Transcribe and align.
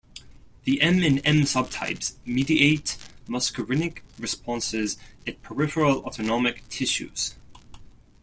The 0.63 0.81
M 0.81 1.03
and 1.03 1.21
M 1.23 1.41
subtypes 1.43 2.15
mediate 2.25 2.97
muscarinic 3.27 3.99
responses 4.17 4.97
at 5.27 5.43
peripheral 5.43 6.03
autonomic 6.05 6.67
tissues. 6.69 7.35